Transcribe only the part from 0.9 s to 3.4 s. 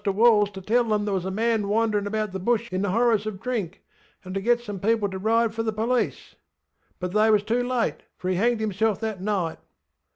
that there was a man wanderinŌĆÖ about the Bush in the horrors of